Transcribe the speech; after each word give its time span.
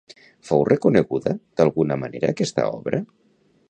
Fou 0.47 0.63
reconeguda 0.69 1.35
d'alguna 1.61 2.01
manera 2.05 2.35
aquesta 2.37 2.69
obra? 2.81 3.07